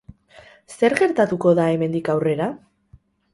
[0.75, 2.49] Zer gertatuko da hemendik aurrera?